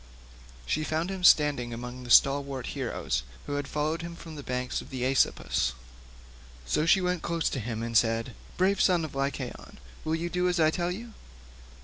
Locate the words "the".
2.03-2.09, 4.35-4.41, 4.89-5.05